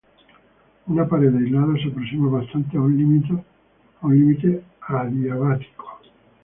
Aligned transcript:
Una 0.87 1.05
pared 1.07 1.31
aislada 1.35 1.75
se 1.75 1.89
aproxima 1.89 2.27
bastante 2.27 2.75
a 2.75 2.81
un 2.81 2.97
límite 4.01 4.63
adiabático. 4.87 5.85